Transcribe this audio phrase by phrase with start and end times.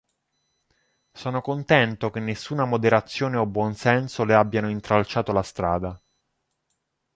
[1.13, 6.01] Sono contento che nessuna moderazione o buonsenso le abbiano intralciato la strada".